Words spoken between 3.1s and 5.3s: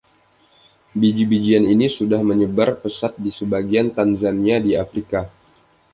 di sebagian Tanzania di Afrika,